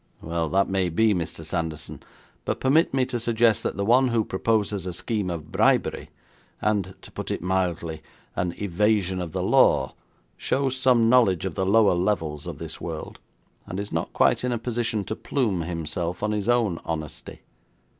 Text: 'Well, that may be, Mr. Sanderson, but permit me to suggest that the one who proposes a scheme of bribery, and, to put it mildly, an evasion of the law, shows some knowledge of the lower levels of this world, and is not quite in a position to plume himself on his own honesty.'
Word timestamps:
'Well, 0.19 0.49
that 0.49 0.67
may 0.67 0.89
be, 0.89 1.13
Mr. 1.13 1.45
Sanderson, 1.45 2.01
but 2.43 2.59
permit 2.59 2.91
me 2.91 3.05
to 3.05 3.19
suggest 3.19 3.61
that 3.61 3.77
the 3.77 3.85
one 3.85 4.07
who 4.07 4.25
proposes 4.25 4.87
a 4.87 4.93
scheme 4.93 5.29
of 5.29 5.51
bribery, 5.51 6.09
and, 6.59 6.95
to 7.03 7.11
put 7.11 7.29
it 7.29 7.43
mildly, 7.43 8.01
an 8.35 8.53
evasion 8.57 9.21
of 9.21 9.31
the 9.31 9.43
law, 9.43 9.93
shows 10.37 10.75
some 10.75 11.07
knowledge 11.07 11.45
of 11.45 11.53
the 11.53 11.67
lower 11.67 11.93
levels 11.93 12.47
of 12.47 12.57
this 12.57 12.81
world, 12.81 13.19
and 13.67 13.79
is 13.79 13.91
not 13.91 14.11
quite 14.11 14.43
in 14.43 14.51
a 14.51 14.57
position 14.57 15.03
to 15.03 15.15
plume 15.15 15.61
himself 15.61 16.23
on 16.23 16.31
his 16.31 16.49
own 16.49 16.79
honesty.' 16.83 17.41